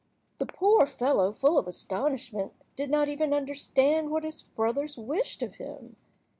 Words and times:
The 0.39 0.47
poor 0.47 0.87
fellow, 0.87 1.31
full 1.31 1.59
of 1.59 1.67
astonishment, 1.67 2.53
did 2.75 2.89
not 2.89 3.07
even 3.07 3.33
understand 3.35 4.09
what 4.09 4.23
his 4.23 4.41
brothers 4.41 4.97
wished 4.97 5.43
of 5.43 5.57
him. 5.57 5.95